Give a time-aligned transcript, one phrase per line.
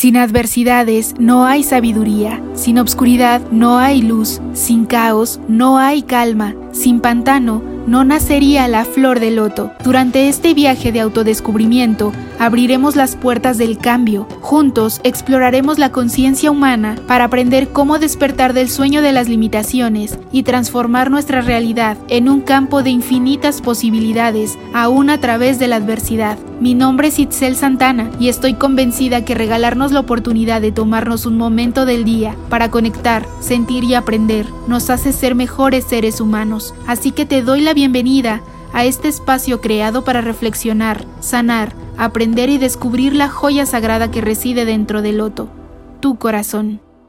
[0.00, 6.54] Sin adversidades no hay sabiduría, sin obscuridad no hay luz, sin caos no hay calma,
[6.72, 9.72] sin pantano no nacería la flor de loto.
[9.84, 14.26] Durante este viaje de autodescubrimiento, abriremos las puertas del cambio.
[14.40, 20.42] Juntos exploraremos la conciencia humana para aprender cómo despertar del sueño de las limitaciones y
[20.42, 26.38] transformar nuestra realidad en un campo de infinitas posibilidades, aún a través de la adversidad.
[26.60, 31.38] Mi nombre es Itzel Santana y estoy convencida que regalarnos la oportunidad de tomarnos un
[31.38, 36.74] momento del día para conectar, sentir y aprender nos hace ser mejores seres humanos.
[36.86, 38.40] Así que te doy la bienvenida
[38.72, 44.64] a este espacio creado para reflexionar, sanar, aprender y descubrir la joya sagrada que reside
[44.64, 45.48] dentro del loto,
[46.00, 46.80] tu corazón.